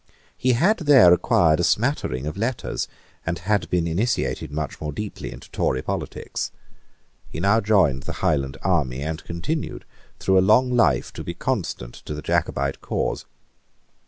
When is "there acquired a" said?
0.79-1.63